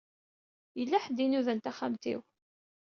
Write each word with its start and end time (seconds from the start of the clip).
Yella 0.77 1.03
ḥedd 1.03 1.17
i 1.19 1.23
inudan 1.25 1.59
taxxamt-iw. 1.59 2.21